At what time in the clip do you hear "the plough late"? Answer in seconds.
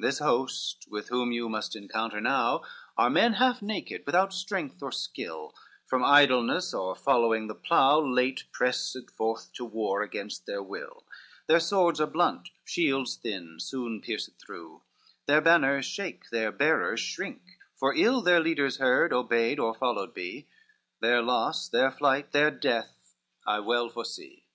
7.46-8.44